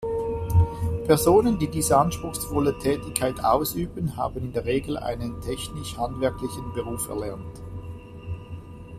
Personen, 1.05 1.59
die 1.59 1.67
diese 1.69 1.95
anspruchsvolle 1.95 2.75
Tätigkeit 2.79 3.43
ausüben, 3.43 4.17
haben 4.17 4.39
in 4.45 4.51
der 4.51 4.65
Regel 4.65 4.97
einen 4.97 5.39
technisch-handwerklichen 5.41 6.73
Beruf 6.73 7.07
erlernt. 7.07 7.45